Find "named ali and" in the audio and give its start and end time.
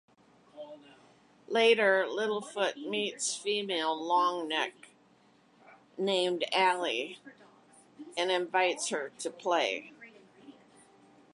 5.95-8.31